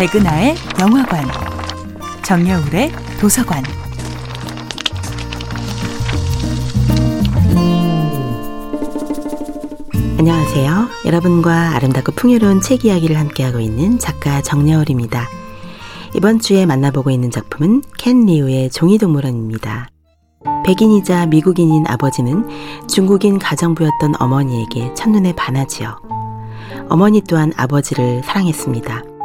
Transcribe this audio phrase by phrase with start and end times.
[0.00, 1.26] 백은하의 영화관,
[2.22, 3.62] 정여울의 도서관.
[10.18, 10.88] 안녕하세요.
[11.04, 15.28] 여러분과 아름답고 풍요로운 책 이야기를 함께하고 있는 작가 정여울입니다.
[16.16, 19.90] 이번 주에 만나보고 있는 작품은 켄 리우의 종이동물원입니다.
[20.64, 22.48] 백인이자 미국인인 아버지는
[22.88, 26.00] 중국인 가정부였던 어머니에게 첫눈에 반하지요.
[26.88, 29.19] 어머니 또한 아버지를 사랑했습니다.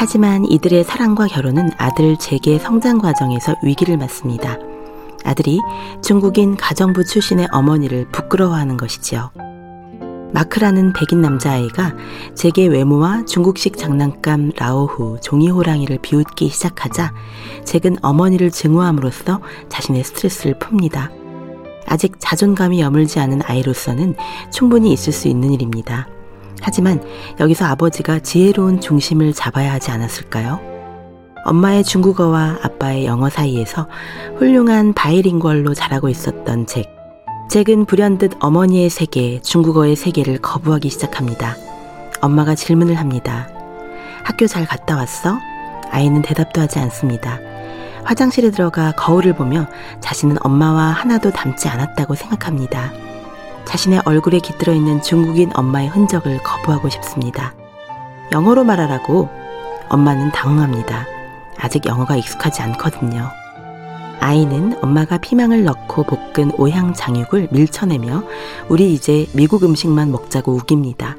[0.00, 4.56] 하지만 이들의 사랑과 결혼은 아들 제게 성장 과정에서 위기를 맞습니다.
[5.24, 5.58] 아들이
[6.04, 9.32] 중국인 가정부 출신의 어머니를 부끄러워하는 것이지요.
[10.32, 11.96] 마크라는 백인 남자아이가
[12.36, 17.12] 제게 외모와 중국식 장난감 라오후 종이 호랑이를 비웃기 시작하자
[17.64, 21.10] 잭은 어머니를 증오함으로써 자신의 스트레스를 풉니다.
[21.86, 24.14] 아직 자존감이 여물지 않은 아이로서는
[24.52, 26.06] 충분히 있을 수 있는 일입니다.
[26.60, 27.02] 하지만
[27.40, 30.60] 여기서 아버지가 지혜로운 중심을 잡아야 하지 않았을까요?
[31.44, 33.88] 엄마의 중국어와 아빠의 영어 사이에서
[34.36, 36.86] 훌륭한 바이링걸로 자라고 있었던 잭.
[37.48, 41.56] 잭은 불현듯 어머니의 세계, 중국어의 세계를 거부하기 시작합니다.
[42.20, 43.48] 엄마가 질문을 합니다.
[44.24, 45.38] 학교 잘 갔다 왔어?
[45.90, 47.38] 아이는 대답도 하지 않습니다.
[48.04, 49.66] 화장실에 들어가 거울을 보며
[50.00, 52.92] 자신은 엄마와 하나도 닮지 않았다고 생각합니다.
[53.68, 57.52] 자신의 얼굴에 깃들어 있는 중국인 엄마의 흔적을 거부하고 싶습니다.
[58.32, 59.28] 영어로 말하라고
[59.90, 61.04] 엄마는 당황합니다.
[61.58, 63.28] 아직 영어가 익숙하지 않거든요.
[64.20, 68.24] 아이는 엄마가 피망을 넣고 볶은 오향 장육을 밀쳐내며
[68.70, 71.16] 우리 이제 미국 음식만 먹자고 우깁니다.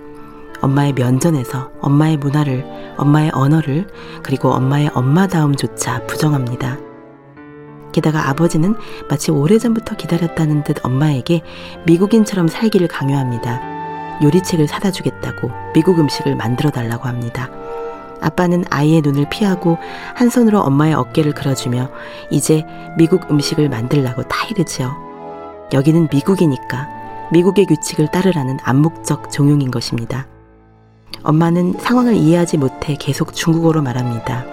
[0.62, 2.66] 엄마의 면전에서 엄마의 문화를,
[2.98, 3.88] 엄마의 언어를,
[4.24, 6.89] 그리고 엄마의 엄마다움조차 부정합니다.
[7.92, 8.76] 게다가 아버지는
[9.10, 11.42] 마치 오래전부터 기다렸다는 듯 엄마에게
[11.86, 13.80] 미국인처럼 살기를 강요합니다.
[14.22, 17.50] 요리책을 사다 주겠다고 미국 음식을 만들어 달라고 합니다.
[18.22, 19.78] 아빠는 아이의 눈을 피하고
[20.14, 21.90] 한 손으로 엄마의 어깨를 그려주며
[22.30, 22.66] 이제
[22.98, 24.96] 미국 음식을 만들라고 타이르지요.
[25.72, 26.90] 여기는 미국이니까
[27.32, 30.28] 미국의 규칙을 따르라는 암묵적 종용인 것입니다.
[31.24, 34.46] 엄마는 상황을 이해하지 못해 계속 중국어로 말합니다.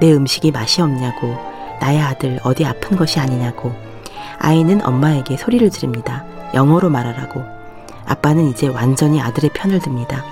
[0.00, 1.36] 내 음식이 맛이 없냐고,
[1.82, 3.72] 나의 아들 어디 아픈 것이 아니냐고.
[4.38, 6.24] 아이는 엄마에게 소리를 지릅니다.
[6.54, 7.42] 영어로 말하라고.
[8.06, 10.24] 아빠는 이제 완전히 아들의 편을 듭니다.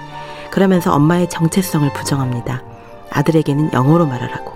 [0.53, 2.63] 그러면서 엄마의 정체성을 부정합니다.
[3.11, 4.53] 아들에게는 영어로 말하라고.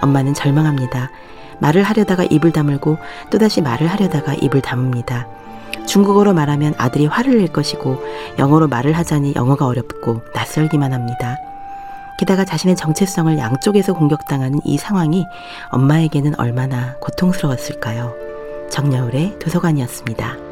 [0.00, 1.10] 엄마는 절망합니다.
[1.58, 2.96] 말을 하려다가 입을 다물고
[3.30, 5.26] 또다시 말을 하려다가 입을 다뭅니다.
[5.86, 8.02] 중국어로 말하면 아들이 화를 낼 것이고
[8.38, 11.36] 영어로 말을 하자니 영어가 어렵고 낯설기만 합니다.
[12.18, 15.26] 게다가 자신의 정체성을 양쪽에서 공격당하는 이 상황이
[15.70, 18.14] 엄마에게는 얼마나 고통스러웠을까요?
[18.70, 20.51] 정여울의 도서관이었습니다.